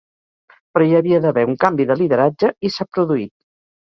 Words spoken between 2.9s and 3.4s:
produït.